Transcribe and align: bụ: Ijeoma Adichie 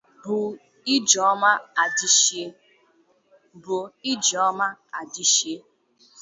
bụ: 0.23 0.37
Ijeoma 0.95 1.51
Adichie 5.03 5.55